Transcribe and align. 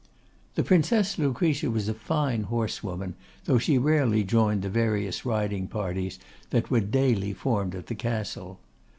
The 0.55 0.63
Princess 0.63 1.19
Lucretia 1.19 1.69
was 1.69 1.87
a 1.87 1.93
fine 1.93 2.45
horse 2.45 2.81
woman, 2.83 3.13
though 3.45 3.59
she 3.59 3.77
rarely 3.77 4.23
joined 4.23 4.63
the 4.63 4.67
various 4.69 5.27
riding 5.27 5.67
parties 5.67 6.17
that 6.49 6.71
were 6.71 6.79
daily 6.79 7.33
formed 7.33 7.75
at 7.75 7.85
the 7.85 7.93
Castle. 7.93 8.59